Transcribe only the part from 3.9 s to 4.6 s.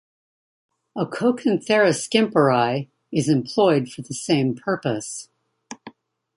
the same